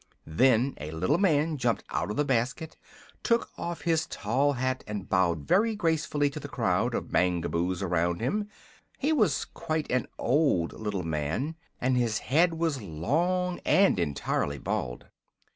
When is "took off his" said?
3.21-4.07